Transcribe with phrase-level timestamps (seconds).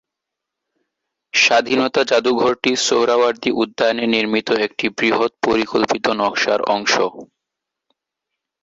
[1.33, 6.93] স্বাধীনতা জাদুঘরটি সোহরাওয়ার্দী উদ্যানে নির্মিত একটি বৃহৎ পরিকল্পিত নকশার অংশ।